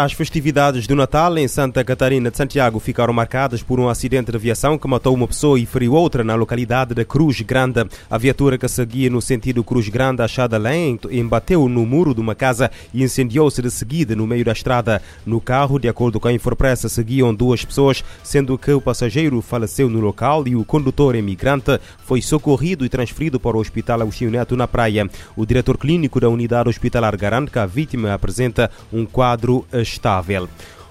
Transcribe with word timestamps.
As 0.00 0.12
festividades 0.12 0.86
do 0.86 0.94
Natal 0.94 1.36
em 1.38 1.48
Santa 1.48 1.82
Catarina 1.82 2.30
de 2.30 2.36
Santiago 2.36 2.78
ficaram 2.78 3.12
marcadas 3.12 3.64
por 3.64 3.80
um 3.80 3.88
acidente 3.88 4.30
de 4.30 4.36
aviação 4.36 4.78
que 4.78 4.86
matou 4.86 5.12
uma 5.12 5.26
pessoa 5.26 5.58
e 5.58 5.66
feriu 5.66 5.94
outra 5.94 6.22
na 6.22 6.36
localidade 6.36 6.94
de 6.94 7.04
Cruz 7.04 7.40
Grande. 7.40 7.84
A 8.08 8.16
viatura 8.16 8.56
que 8.56 8.68
seguia 8.68 9.10
no 9.10 9.20
sentido 9.20 9.64
Cruz 9.64 9.88
Grande, 9.88 10.22
achada 10.22 10.54
além, 10.54 11.00
embateu 11.10 11.68
no 11.68 11.84
muro 11.84 12.14
de 12.14 12.20
uma 12.20 12.36
casa 12.36 12.70
e 12.94 13.02
incendiou-se 13.02 13.60
de 13.60 13.72
seguida 13.72 14.14
no 14.14 14.24
meio 14.24 14.44
da 14.44 14.52
estrada. 14.52 15.02
No 15.26 15.40
carro, 15.40 15.80
de 15.80 15.88
acordo 15.88 16.20
com 16.20 16.28
a 16.28 16.32
Infopressa, 16.32 16.88
seguiam 16.88 17.34
duas 17.34 17.64
pessoas, 17.64 18.04
sendo 18.22 18.56
que 18.56 18.70
o 18.70 18.80
passageiro 18.80 19.42
faleceu 19.42 19.90
no 19.90 19.98
local 19.98 20.46
e 20.46 20.54
o 20.54 20.64
condutor 20.64 21.16
imigrante 21.16 21.80
foi 22.04 22.22
socorrido 22.22 22.84
e 22.84 22.88
transferido 22.88 23.40
para 23.40 23.56
o 23.56 23.60
Hospital 23.60 24.02
Agostinho 24.02 24.30
Neto 24.30 24.56
na 24.56 24.68
praia. 24.68 25.10
O 25.34 25.44
diretor 25.44 25.76
clínico 25.76 26.20
da 26.20 26.28
unidade 26.28 26.68
hospitalar 26.68 27.16
garante 27.16 27.50
que 27.50 27.58
a 27.58 27.66
vítima 27.66 28.14
apresenta 28.14 28.70
um 28.92 29.04
quadro 29.04 29.66
estável. 29.88 30.48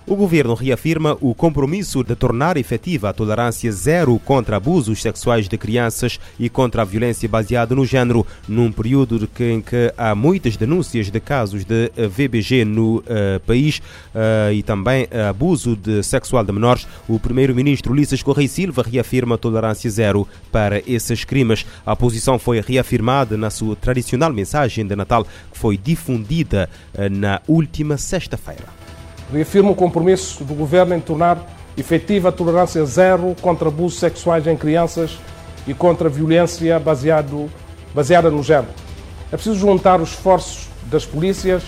O 0.09 0.15
governo 0.15 0.53
reafirma 0.53 1.17
o 1.19 1.35
compromisso 1.35 2.01
de 2.01 2.15
tornar 2.15 2.55
efetiva 2.55 3.09
a 3.09 3.13
tolerância 3.13 3.69
zero 3.73 4.17
contra 4.19 4.55
abusos 4.55 5.01
sexuais 5.01 5.49
de 5.49 5.57
crianças 5.57 6.17
e 6.39 6.47
contra 6.47 6.81
a 6.81 6.85
violência 6.85 7.27
baseada 7.27 7.75
no 7.75 7.85
género, 7.85 8.25
num 8.47 8.71
período 8.71 9.29
em 9.37 9.59
que 9.59 9.93
há 9.97 10.15
muitas 10.15 10.55
denúncias 10.55 11.11
de 11.11 11.19
casos 11.19 11.65
de 11.65 11.91
VBG 12.07 12.63
no 12.63 12.99
uh, 12.99 13.03
país 13.45 13.79
uh, 14.15 14.53
e 14.53 14.63
também 14.63 15.09
abuso 15.29 15.75
de 15.75 16.01
sexual 16.01 16.45
de 16.45 16.53
menores. 16.53 16.87
O 17.05 17.19
primeiro-ministro 17.19 17.91
Ulisses 17.91 18.23
Correia 18.23 18.47
Silva 18.47 18.83
reafirma 18.83 19.37
tolerância 19.37 19.91
zero 19.91 20.25
para 20.53 20.81
esses 20.89 21.25
crimes. 21.25 21.65
A 21.85 21.97
posição 21.97 22.39
foi 22.39 22.61
reafirmada 22.61 23.35
na 23.35 23.49
sua 23.49 23.75
tradicional 23.75 24.31
mensagem 24.31 24.87
de 24.87 24.95
Natal, 24.95 25.27
que 25.51 25.59
foi 25.59 25.77
difundida 25.77 26.69
uh, 26.93 27.09
na 27.09 27.41
última 27.45 27.97
sexta-feira. 27.97 28.86
Reafirmo 29.31 29.71
o 29.71 29.75
compromisso 29.75 30.43
do 30.43 30.53
Governo 30.53 30.95
em 30.95 30.99
tornar 30.99 31.37
efetiva 31.77 32.29
a 32.29 32.31
tolerância 32.31 32.83
zero 32.85 33.35
contra 33.41 33.67
abusos 33.67 33.99
sexuais 33.99 34.47
em 34.47 34.55
crianças 34.55 35.17
e 35.67 35.73
contra 35.73 36.07
a 36.07 36.11
violência 36.11 36.79
baseado, 36.79 37.49
baseada 37.93 38.31
no 38.31 38.41
género. 38.41 38.69
É 39.31 39.35
preciso 39.35 39.59
juntar 39.59 39.99
os 39.99 40.11
esforços 40.11 40.69
das 40.83 41.05
polícias, 41.05 41.61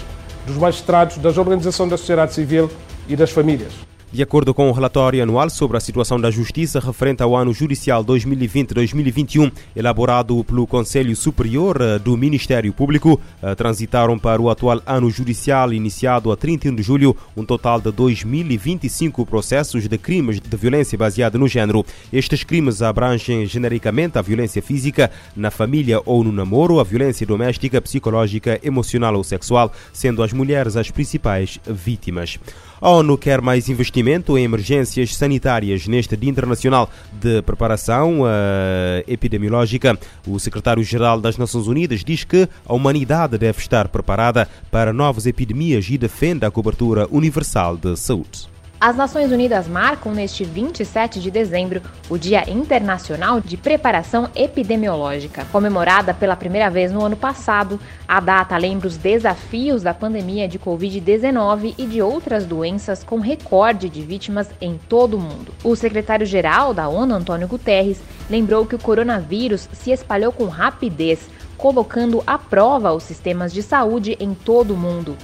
dos 0.47 0.55
magistrados, 0.55 1.17
das 1.17 1.37
organizações 1.37 1.89
da 1.89 1.97
sociedade 1.97 2.33
civil 2.33 2.71
e 3.07 3.15
das 3.15 3.31
famílias. 3.31 3.73
De 4.11 4.23
acordo 4.23 4.55
com 4.55 4.67
o 4.67 4.71
relatório 4.71 5.21
anual 5.21 5.51
sobre 5.51 5.77
a 5.77 5.79
situação 5.79 6.19
da 6.19 6.31
Justiça 6.31 6.79
referente 6.79 7.21
ao 7.21 7.37
ano 7.37 7.53
judicial 7.53 8.03
2020-2021, 8.03 9.51
elaborado 9.75 10.43
pelo 10.43 10.65
Conselho 10.65 11.15
Superior 11.15 11.79
eh, 11.79 11.99
do 11.99 12.17
Ministério 12.17 12.73
Público, 12.73 13.21
eh, 13.39 13.53
transitaram 13.53 14.17
para 14.17 14.41
o 14.41 14.49
atual 14.49 14.81
ano 14.83 15.11
judicial 15.11 15.71
iniciado 15.71 16.31
a 16.31 16.35
31 16.35 16.73
de 16.73 16.81
julho 16.81 17.15
um 17.37 17.45
total 17.45 17.79
de 17.79 17.91
2.025 17.91 19.27
processos 19.27 19.87
de 19.87 19.97
crimes 19.99 20.39
de 20.39 20.57
violência 20.57 20.97
baseada 20.97 21.37
no 21.37 21.47
género. 21.47 21.85
Estes 22.11 22.43
crimes 22.43 22.81
abrangem 22.81 23.45
genericamente 23.45 24.17
a 24.17 24.23
violência 24.23 24.59
física 24.59 25.11
na 25.35 25.51
família 25.51 26.01
ou 26.03 26.23
no 26.23 26.31
namoro, 26.31 26.79
a 26.79 26.83
violência 26.83 27.27
doméstica, 27.27 27.79
psicológica, 27.79 28.59
emocional 28.63 29.13
ou 29.13 29.23
sexual, 29.23 29.71
sendo 29.93 30.23
as 30.23 30.33
mulheres 30.33 30.75
as 30.75 30.89
principais 30.89 31.59
vítimas. 31.67 32.39
A 32.81 32.89
ONU 32.91 33.17
quer 33.17 33.41
mais 33.41 33.67
investimento 33.67 34.37
em 34.37 34.45
emergências 34.45 35.13
sanitárias 35.13 35.85
neste 35.85 36.15
Dia 36.15 36.29
Internacional 36.29 36.89
de 37.11 37.41
Preparação 37.41 38.21
uh, 38.21 38.25
Epidemiológica. 39.05 39.99
O 40.25 40.39
secretário-geral 40.39 41.19
das 41.19 41.37
Nações 41.37 41.67
Unidas 41.67 42.05
diz 42.05 42.23
que 42.23 42.47
a 42.65 42.73
humanidade 42.73 43.37
deve 43.37 43.59
estar 43.59 43.89
preparada 43.89 44.47
para 44.71 44.93
novas 44.93 45.25
epidemias 45.25 45.89
e 45.89 45.97
defende 45.97 46.45
a 46.45 46.51
cobertura 46.51 47.05
universal 47.11 47.75
de 47.75 47.97
saúde. 47.97 48.47
As 48.81 48.95
Nações 48.95 49.29
Unidas 49.29 49.67
marcam 49.67 50.13
neste 50.13 50.45
27 50.45 51.19
de 51.19 51.29
dezembro 51.29 51.81
o 52.09 52.17
Dia 52.17 52.49
Internacional 52.49 53.41
de 53.41 53.57
Preparação 53.57 54.29
Epidemiológica. 54.33 55.45
Comemorada 55.51 56.13
pela 56.13 56.37
primeira 56.37 56.69
vez 56.69 56.89
no 56.89 57.03
ano 57.03 57.17
passado, 57.17 57.77
a 58.07 58.21
data 58.21 58.55
lembra 58.55 58.87
os 58.87 58.95
desafios 58.95 59.83
da 59.83 59.93
pandemia 59.93 60.47
de 60.47 60.57
Covid-19 60.57 61.75
e 61.77 61.85
de 61.85 62.01
outras 62.01 62.45
doenças 62.45 63.03
com 63.03 63.19
recorde 63.19 63.89
de 63.89 64.01
vítimas 64.01 64.49
em 64.61 64.79
todo 64.87 65.17
o 65.17 65.19
mundo. 65.19 65.53
O 65.61 65.75
secretário-geral 65.75 66.73
da 66.73 66.87
ONU, 66.87 67.13
Antônio 67.13 67.49
Guterres, 67.49 68.01
lembrou 68.29 68.65
que 68.65 68.75
o 68.75 68.79
coronavírus 68.79 69.67
se 69.73 69.91
espalhou 69.91 70.31
com 70.31 70.45
rapidez, 70.45 71.29
colocando 71.57 72.23
à 72.25 72.37
prova 72.37 72.93
os 72.93 73.03
sistemas 73.03 73.51
de 73.51 73.61
saúde 73.61 74.15
em 74.21 74.33
todo 74.33 74.73
o 74.73 74.77
mundo. 74.77 75.17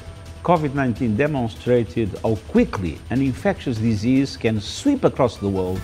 COVID-19 0.46 1.18
demonstrated 1.18 2.10
how 2.22 2.36
quickly 2.52 3.00
an 3.10 3.20
infectious 3.20 3.80
disease 3.80 4.38
can 4.38 4.62
sweep 4.62 5.04
across 5.04 5.38
the 5.38 5.48
world, 5.48 5.82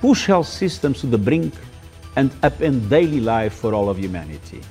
push 0.00 0.26
health 0.26 0.48
systems 0.48 1.02
to 1.02 1.06
the 1.06 1.18
brink, 1.18 1.52
and 2.16 2.30
upend 2.40 2.88
daily 2.88 3.20
life 3.20 3.52
for 3.52 3.74
all 3.74 3.90
of 3.90 4.00
humanity. 4.00 4.62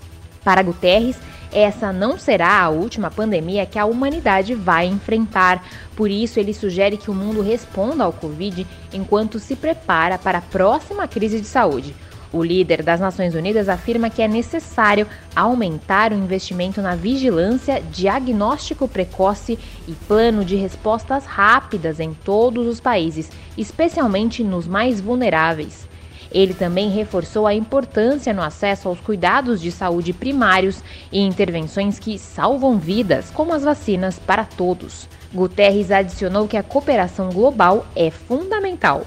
Para 0.43 0.63
Guterres, 0.63 1.17
essa 1.51 1.93
não 1.93 2.17
será 2.17 2.61
a 2.61 2.69
última 2.69 3.11
pandemia 3.11 3.63
que 3.67 3.77
a 3.77 3.85
humanidade 3.85 4.55
vai 4.55 4.87
enfrentar. 4.87 5.63
Por 5.95 6.09
isso, 6.09 6.39
ele 6.39 6.51
sugere 6.51 6.97
que 6.97 7.11
o 7.11 7.13
mundo 7.13 7.43
responda 7.43 8.03
ao 8.03 8.11
Covid 8.11 8.65
enquanto 8.91 9.37
se 9.37 9.55
prepara 9.55 10.17
para 10.17 10.39
a 10.39 10.41
próxima 10.41 11.07
crise 11.07 11.39
de 11.39 11.47
saúde. 11.47 11.95
O 12.33 12.41
líder 12.41 12.81
das 12.81 13.01
Nações 13.01 13.35
Unidas 13.35 13.67
afirma 13.67 14.09
que 14.09 14.21
é 14.21 14.27
necessário 14.27 15.05
aumentar 15.35 16.13
o 16.13 16.15
investimento 16.15 16.81
na 16.81 16.95
vigilância, 16.95 17.83
diagnóstico 17.91 18.87
precoce 18.87 19.59
e 19.85 19.91
plano 20.07 20.45
de 20.45 20.55
respostas 20.55 21.25
rápidas 21.25 21.99
em 21.99 22.13
todos 22.13 22.67
os 22.67 22.79
países, 22.79 23.29
especialmente 23.57 24.45
nos 24.45 24.65
mais 24.65 25.01
vulneráveis. 25.01 25.89
Ele 26.31 26.53
também 26.53 26.89
reforçou 26.89 27.45
a 27.45 27.53
importância 27.53 28.33
no 28.33 28.41
acesso 28.41 28.87
aos 28.87 29.01
cuidados 29.01 29.59
de 29.59 29.69
saúde 29.69 30.13
primários 30.13 30.81
e 31.11 31.19
intervenções 31.19 31.99
que 31.99 32.17
salvam 32.17 32.77
vidas, 32.77 33.29
como 33.29 33.53
as 33.53 33.63
vacinas 33.63 34.17
para 34.17 34.45
todos. 34.45 35.09
Guterres 35.33 35.91
adicionou 35.91 36.47
que 36.47 36.55
a 36.55 36.63
cooperação 36.63 37.29
global 37.29 37.85
é 37.93 38.09
fundamental 38.09 39.05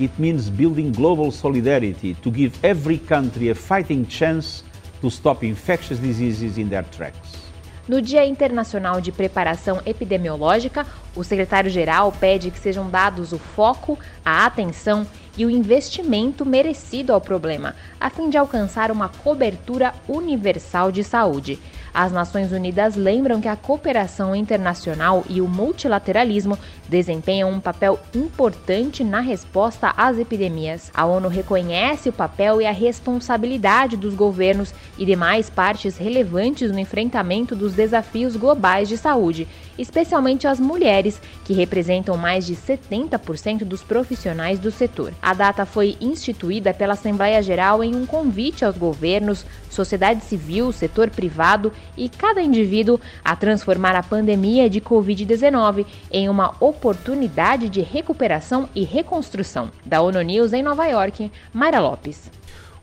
it 0.00 0.12
means 0.18 0.48
building 0.48 0.92
global 0.92 1.30
solidarity 1.30 2.14
to 2.22 2.30
give 2.30 2.52
every 2.62 2.98
country 2.98 3.50
a 3.50 3.54
fighting 3.54 4.06
chance 4.06 4.64
to 5.00 5.10
stop 5.10 5.44
infectious 5.44 5.98
diseases 5.98 6.58
in 6.58 6.68
their 6.68 6.84
tracks. 6.84 7.42
No 7.88 8.00
Dia 8.00 8.24
Internacional 8.24 9.00
de 9.00 9.10
Preparação 9.10 9.80
Epidemiológica, 9.84 10.86
o 11.16 11.24
secretário-geral 11.24 12.12
pede 12.12 12.50
que 12.50 12.58
sejam 12.58 12.88
dados 12.88 13.32
o 13.32 13.38
foco, 13.38 13.98
a 14.24 14.46
atenção 14.46 15.04
e 15.36 15.44
o 15.44 15.50
investimento 15.50 16.46
merecido 16.46 17.12
ao 17.12 17.20
problema, 17.20 17.74
a 18.00 18.08
fim 18.08 18.30
de 18.30 18.38
alcançar 18.38 18.90
uma 18.92 19.08
cobertura 19.08 19.94
universal 20.06 20.92
de 20.92 21.02
saúde. 21.02 21.58
As 21.94 22.10
Nações 22.10 22.52
Unidas 22.52 22.96
lembram 22.96 23.38
que 23.38 23.48
a 23.48 23.56
cooperação 23.56 24.34
internacional 24.34 25.24
e 25.28 25.42
o 25.42 25.48
multilateralismo 25.48 26.58
desempenham 26.88 27.50
um 27.50 27.60
papel 27.60 28.00
importante 28.14 29.04
na 29.04 29.20
resposta 29.20 29.92
às 29.94 30.18
epidemias. 30.18 30.90
A 30.94 31.04
ONU 31.04 31.28
reconhece 31.28 32.08
o 32.08 32.12
papel 32.12 32.62
e 32.62 32.66
a 32.66 32.72
responsabilidade 32.72 33.96
dos 33.98 34.14
governos 34.14 34.72
e 34.96 35.04
demais 35.04 35.50
partes 35.50 35.98
relevantes 35.98 36.72
no 36.72 36.78
enfrentamento 36.78 37.54
dos 37.54 37.74
desafios 37.74 38.36
globais 38.36 38.88
de 38.88 38.96
saúde, 38.96 39.46
especialmente 39.78 40.46
as 40.46 40.58
mulheres, 40.58 41.20
que 41.44 41.52
representam 41.52 42.16
mais 42.16 42.46
de 42.46 42.56
70% 42.56 43.64
dos 43.64 43.82
profissionais 43.82 44.58
do 44.58 44.70
setor. 44.70 45.12
A 45.20 45.34
data 45.34 45.66
foi 45.66 45.98
instituída 46.00 46.72
pela 46.72 46.94
Assembleia 46.94 47.42
Geral 47.42 47.84
em 47.84 47.94
um 47.94 48.06
convite 48.06 48.64
aos 48.64 48.78
governos, 48.78 49.44
sociedade 49.68 50.24
civil, 50.24 50.72
setor 50.72 51.10
privado 51.10 51.70
e 51.96 52.08
cada 52.08 52.42
indivíduo 52.42 53.00
a 53.24 53.34
transformar 53.36 53.94
a 53.94 54.02
pandemia 54.02 54.68
de 54.68 54.80
Covid-19 54.80 55.86
em 56.10 56.28
uma 56.28 56.54
oportunidade 56.60 57.68
de 57.68 57.80
recuperação 57.80 58.68
e 58.74 58.84
reconstrução. 58.84 59.70
Da 59.84 60.00
ONU 60.00 60.20
News 60.22 60.52
em 60.52 60.62
Nova 60.62 60.86
York, 60.86 61.30
Mayra 61.52 61.80
Lopes. 61.80 62.30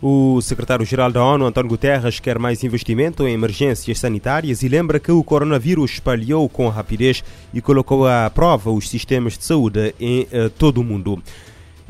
O 0.01 0.39
secretário-geral 0.41 1.11
da 1.11 1.21
ONU, 1.21 1.45
António 1.45 1.69
Guterres, 1.69 2.21
quer 2.21 2.39
mais 2.39 2.63
investimento 2.63 3.27
em 3.27 3.33
emergências 3.33 3.99
sanitárias 3.99 4.63
e 4.63 4.69
lembra 4.69 4.97
que 4.97 5.11
o 5.11 5.21
coronavírus 5.21 5.91
espalhou 5.91 6.47
com 6.47 6.69
rapidez 6.69 7.21
e 7.53 7.59
colocou 7.59 8.07
à 8.07 8.29
prova 8.29 8.71
os 8.71 8.87
sistemas 8.87 9.37
de 9.37 9.43
saúde 9.43 9.93
em 9.99 10.21
uh, 10.21 10.49
todo 10.57 10.79
o 10.79 10.85
mundo. 10.85 11.21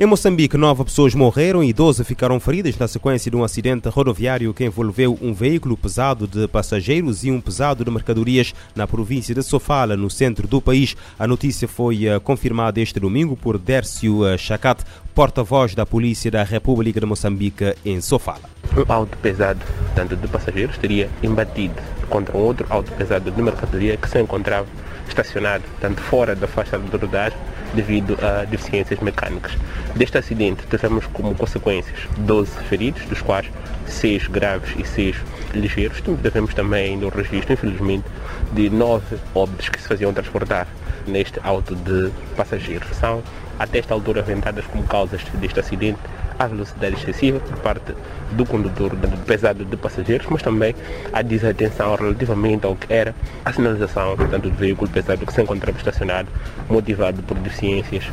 Em 0.01 0.05
Moçambique, 0.05 0.55
nove 0.55 0.85
pessoas 0.85 1.13
morreram 1.13 1.61
e 1.61 1.73
12 1.73 2.05
ficaram 2.05 2.39
feridas 2.39 2.77
na 2.77 2.87
sequência 2.87 3.29
de 3.29 3.35
um 3.35 3.43
acidente 3.43 3.89
rodoviário 3.89 4.53
que 4.53 4.63
envolveu 4.63 5.19
um 5.21 5.33
veículo 5.33 5.75
pesado 5.75 6.25
de 6.25 6.47
passageiros 6.47 7.25
e 7.25 7.31
um 7.31 7.41
pesado 7.41 7.83
de 7.83 7.91
mercadorias 7.91 8.55
na 8.73 8.87
província 8.87 9.35
de 9.35 9.43
Sofala, 9.43 9.97
no 9.97 10.09
centro 10.09 10.47
do 10.47 10.61
país. 10.61 10.95
A 11.19 11.27
notícia 11.27 11.67
foi 11.67 12.07
uh, 12.07 12.21
confirmada 12.21 12.79
este 12.79 12.97
domingo 12.97 13.35
por 13.35 13.57
Dércio 13.57 14.21
uh, 14.21 14.37
Chacat, 14.37 14.85
porta-voz 15.13 15.75
da 15.75 15.85
Polícia 15.85 16.31
da 16.31 16.43
República 16.43 17.01
de 17.01 17.05
Moçambique 17.05 17.75
em 17.83 17.99
Sofala. 17.99 18.49
Um 18.77 18.89
auto 18.89 19.17
pesado, 19.17 19.59
tanto 19.95 20.15
de 20.15 20.29
passageiros, 20.29 20.77
teria 20.77 21.09
embatido 21.21 21.75
contra 22.09 22.37
um 22.37 22.39
outro 22.39 22.65
auto 22.69 22.89
pesado 22.93 23.29
de 23.29 23.41
mercadoria 23.41 23.97
que 23.97 24.07
se 24.07 24.21
encontrava 24.21 24.65
estacionado 25.09 25.65
tanto 25.81 25.99
fora 25.99 26.37
da 26.37 26.47
faixa 26.47 26.79
de 26.79 26.95
rodagem 26.95 27.37
devido 27.73 28.17
a 28.23 28.45
deficiências 28.45 28.99
mecânicas. 28.99 29.53
Deste 29.95 30.17
acidente 30.17 30.63
tivemos 30.69 31.05
como 31.07 31.35
consequências 31.35 31.99
12 32.17 32.51
feridos, 32.63 33.03
dos 33.05 33.21
quais 33.21 33.47
6 33.87 34.27
graves 34.27 34.73
e 34.77 34.85
6 34.85 35.15
ligeiros. 35.53 36.01
Tivemos 36.01 36.53
também 36.53 36.97
no 36.97 37.09
registro, 37.09 37.53
infelizmente, 37.53 38.05
de 38.53 38.69
9 38.69 39.17
óbitos 39.33 39.69
que 39.69 39.81
se 39.81 39.87
faziam 39.87 40.13
transportar 40.13 40.67
neste 41.07 41.39
auto 41.43 41.75
de 41.75 42.11
passageiros. 42.35 42.87
São 42.95 43.23
até 43.57 43.79
esta 43.79 43.93
altura 43.93 44.21
aventadas 44.21 44.65
como 44.65 44.83
causas 44.83 45.21
deste 45.35 45.59
acidente 45.59 45.99
a 46.39 46.47
velocidade 46.47 46.95
excessiva 46.95 47.39
por 47.39 47.57
parte 47.57 47.93
do 48.31 48.45
condutor 48.45 48.95
pesado 49.27 49.65
de 49.65 49.75
passageiros, 49.75 50.25
mas 50.29 50.41
também 50.41 50.73
a 51.11 51.21
desatenção 51.21 51.95
relativamente 51.95 52.65
ao 52.65 52.75
que 52.75 52.91
era 52.91 53.13
a 53.43 53.51
sinalização 53.51 54.15
do 54.15 54.51
veículo 54.51 54.89
pesado 54.89 55.25
que 55.25 55.33
se 55.33 55.41
encontrava 55.41 55.77
estacionado, 55.77 56.29
motivado 56.69 57.21
por 57.23 57.37
deficiências 57.37 58.05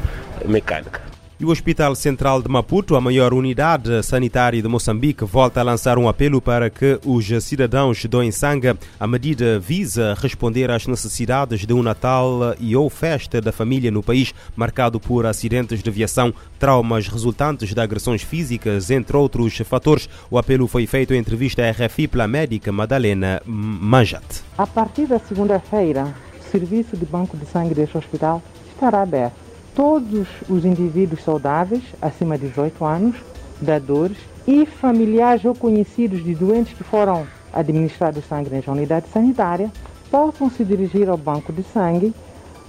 mecânicas. 0.45 1.16
E 1.39 1.45
o 1.45 1.51
Hospital 1.51 1.95
Central 1.95 2.41
de 2.41 2.49
Maputo, 2.49 2.97
a 2.97 3.01
maior 3.01 3.35
unidade 3.35 4.03
sanitária 4.03 4.63
de 4.63 4.67
Moçambique, 4.67 5.23
volta 5.23 5.61
a 5.61 5.63
lançar 5.63 5.99
um 5.99 6.09
apelo 6.09 6.41
para 6.41 6.71
que 6.71 6.99
os 7.05 7.27
cidadãos 7.45 8.03
doem 8.07 8.31
sangue. 8.31 8.75
A 8.99 9.07
medida 9.07 9.59
visa 9.59 10.17
responder 10.19 10.71
às 10.71 10.87
necessidades 10.87 11.67
de 11.67 11.75
um 11.75 11.83
Natal 11.83 12.55
e 12.59 12.75
ou 12.75 12.89
festa 12.89 13.39
da 13.39 13.53
família 13.53 13.91
no 13.91 14.03
país, 14.03 14.33
marcado 14.57 14.99
por 14.99 15.27
acidentes 15.27 15.83
de 15.83 15.91
aviação, 15.91 16.33
traumas 16.59 17.07
resultantes 17.07 17.75
de 17.75 17.81
agressões 17.83 18.23
físicas, 18.23 18.91
entre 18.91 19.15
outros 19.15 19.59
fatores. 19.59 20.09
O 20.31 20.39
apelo 20.39 20.67
foi 20.67 20.87
feito 20.87 21.13
em 21.13 21.19
entrevista 21.19 21.63
à 21.63 21.71
RFI 21.71 22.09
pela 22.09 22.27
médica 22.27 22.73
Madalena 22.73 23.43
Manjat. 23.45 24.25
A 24.57 24.67
partir 24.67 25.05
da 25.05 25.19
segunda-feira, 25.19 26.15
o 26.41 26.51
serviço 26.51 26.97
de 26.97 27.05
banco 27.05 27.37
de 27.37 27.45
sangue 27.45 27.75
deste 27.75 27.99
hospital 27.99 28.43
estará 28.75 29.03
aberto 29.03 29.46
todos 29.77 30.27
os 30.49 30.65
indivíduos 30.65 31.23
saudáveis, 31.23 31.83
acima 32.01 32.39
de 32.39 32.49
18 32.49 32.83
anos, 32.83 33.15
dadores 33.61 34.17
e 34.49 34.65
familiares 34.65 35.45
ou 35.45 35.55
conhecidos 35.55 36.25
de 36.25 36.35
doentes 36.35 36.73
que 36.73 36.83
foram 36.83 37.27
administrados 37.53 38.25
sangue 38.25 38.49
nesta 38.49 38.73
unidade 38.73 39.07
sanitária, 39.13 39.71
possam 40.11 40.51
se 40.51 40.65
dirigir 40.65 41.09
ao 41.11 41.19
banco 41.19 41.53
de 41.53 41.63
sangue 41.63 42.15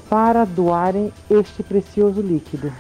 para 0.10 0.44
doarem 0.44 1.12
este 1.30 1.64
precioso 1.64 2.22
líquido, 2.22 2.72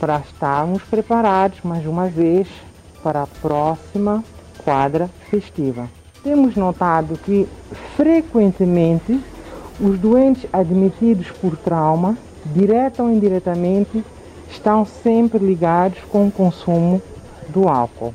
para 0.00 0.20
estarmos 0.20 0.82
preparados 0.84 1.60
mais 1.62 1.86
uma 1.86 2.08
vez 2.08 2.48
para 3.02 3.22
a 3.22 3.26
próxima 3.26 4.24
quadra 4.64 5.10
festiva. 5.30 5.88
Temos 6.22 6.56
notado 6.56 7.18
que 7.18 7.46
frequentemente 7.94 9.20
os 9.78 9.98
doentes 9.98 10.46
admitidos 10.52 11.30
por 11.30 11.56
trauma 11.58 12.16
direta 12.54 13.02
ou 13.02 13.10
indiretamente, 13.10 14.04
estão 14.50 14.84
sempre 14.84 15.38
ligados 15.38 15.98
com 16.10 16.28
o 16.28 16.32
consumo 16.32 17.02
do 17.48 17.68
álcool. 17.68 18.14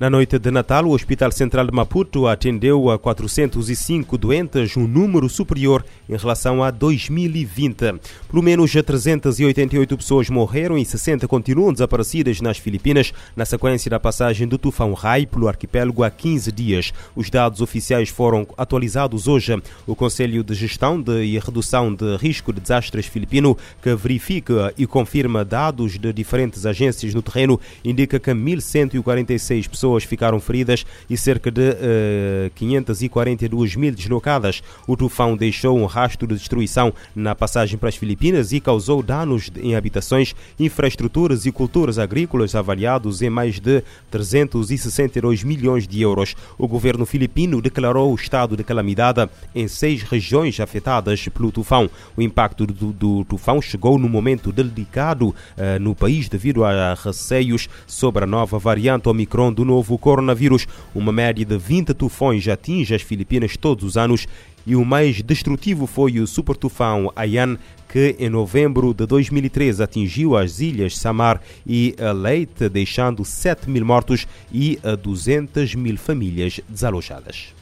Na 0.00 0.10
noite 0.10 0.40
de 0.40 0.50
Natal, 0.50 0.86
o 0.86 0.90
Hospital 0.90 1.30
Central 1.30 1.66
de 1.66 1.72
Maputo 1.72 2.26
atendeu 2.26 2.90
a 2.90 2.98
405 2.98 4.18
doentes, 4.18 4.76
um 4.76 4.88
número 4.88 5.28
superior 5.28 5.84
em 6.08 6.16
relação 6.16 6.64
a 6.64 6.72
2020. 6.72 8.00
Pelo 8.28 8.42
menos 8.42 8.72
388 8.72 9.96
pessoas 9.96 10.28
morreram 10.28 10.76
e 10.76 10.84
60 10.84 11.28
continuam 11.28 11.72
desaparecidas 11.72 12.40
nas 12.40 12.58
Filipinas 12.58 13.12
na 13.36 13.44
sequência 13.44 13.88
da 13.88 14.00
passagem 14.00 14.48
do 14.48 14.58
tufão 14.58 14.94
Rai 14.94 15.26
pelo 15.26 15.46
arquipélago 15.46 16.02
há 16.02 16.10
15 16.10 16.50
dias. 16.50 16.92
Os 17.14 17.30
dados 17.30 17.60
oficiais 17.60 18.08
foram 18.08 18.48
atualizados 18.58 19.28
hoje. 19.28 19.62
O 19.86 19.94
Conselho 19.94 20.42
de 20.42 20.54
Gestão 20.54 21.00
de 21.00 21.22
e 21.22 21.38
Redução 21.38 21.94
de 21.94 22.16
Risco 22.16 22.52
de 22.52 22.60
Desastres 22.60 23.06
filipino, 23.06 23.56
que 23.80 23.94
verifica 23.94 24.74
e 24.76 24.88
confirma 24.88 25.44
dados 25.44 25.96
de 25.96 26.12
diferentes 26.12 26.66
agências 26.66 27.14
no 27.14 27.22
terreno, 27.22 27.60
indica 27.84 28.18
que 28.18 28.32
1.146 28.32 29.68
pessoas 29.68 29.83
pessoas 29.84 30.04
ficaram 30.04 30.40
feridas 30.40 30.86
e 31.10 31.16
cerca 31.16 31.50
de 31.50 31.60
uh, 31.60 31.76
eh, 31.78 32.50
542 32.54 33.76
mil 33.76 33.92
deslocadas. 33.92 34.62
O 34.86 34.96
tufão 34.96 35.36
deixou 35.36 35.78
um 35.78 35.84
rastro 35.84 36.26
de 36.26 36.34
destruição 36.34 36.92
na 37.14 37.34
passagem 37.34 37.76
para 37.76 37.90
as 37.90 37.96
Filipinas 37.96 38.50
e 38.52 38.60
causou 38.60 39.02
danos 39.02 39.50
em 39.60 39.76
habitações, 39.76 40.34
infraestruturas 40.58 41.44
e 41.44 41.52
culturas 41.52 41.98
agrícolas 41.98 42.54
avaliados 42.54 43.20
em 43.20 43.28
mais 43.28 43.60
de 43.60 43.82
362 44.10 45.44
milhões 45.44 45.86
de 45.86 46.00
euros. 46.00 46.34
O 46.56 46.66
governo 46.66 47.04
filipino 47.04 47.60
declarou 47.60 48.10
o 48.10 48.14
estado 48.14 48.56
de 48.56 48.64
calamidade 48.64 49.28
em 49.54 49.68
seis 49.68 50.02
regiões 50.02 50.58
afetadas 50.60 51.28
pelo 51.28 51.52
tufão. 51.52 51.90
O 52.16 52.22
impacto 52.22 52.66
do, 52.66 52.90
do 52.90 53.24
tufão 53.26 53.60
chegou 53.60 53.98
no 53.98 54.08
momento 54.08 54.50
delicado 54.50 55.28
uh, 55.28 55.34
no 55.78 55.94
país 55.94 56.26
devido 56.26 56.64
a 56.64 56.94
receios 56.94 57.68
sobre 57.86 58.24
a 58.24 58.26
nova 58.26 58.58
variante 58.58 59.08
Omicron 59.08 59.52
do 59.52 59.64
novo 59.64 59.73
coronavírus. 59.98 60.66
Uma 60.94 61.12
média 61.12 61.44
de 61.44 61.56
20 61.56 61.94
tufões 61.94 62.46
atinge 62.46 62.94
as 62.94 63.02
Filipinas 63.02 63.56
todos 63.56 63.84
os 63.84 63.96
anos 63.96 64.26
e 64.66 64.74
o 64.76 64.84
mais 64.84 65.22
destrutivo 65.22 65.86
foi 65.86 66.18
o 66.18 66.26
super 66.26 66.56
tufão 66.56 67.12
Ayan, 67.14 67.58
que 67.88 68.16
em 68.18 68.28
novembro 68.28 68.94
de 68.94 69.06
2013 69.06 69.82
atingiu 69.82 70.36
as 70.36 70.60
ilhas 70.60 70.96
Samar 70.96 71.40
e 71.66 71.94
Leyte, 72.22 72.68
deixando 72.68 73.24
7 73.24 73.68
mil 73.68 73.84
mortos 73.84 74.26
e 74.52 74.78
200 75.02 75.74
mil 75.74 75.96
famílias 75.96 76.60
desalojadas. 76.68 77.54